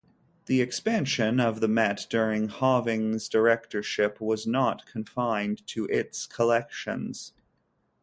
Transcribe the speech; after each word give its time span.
The 0.47 0.61
expansion 0.61 1.39
of 1.39 1.59
the 1.59 1.67
Met 1.67 2.07
during 2.09 2.47
Hoving's 2.47 3.29
directorship 3.29 4.19
was 4.19 4.47
not 4.47 4.87
confined 4.87 5.61
to 5.67 5.85
its 5.89 6.25
collections. 6.25 7.33